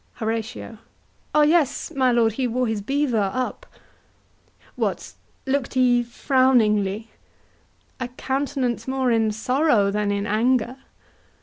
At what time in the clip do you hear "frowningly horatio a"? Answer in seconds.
6.01-8.17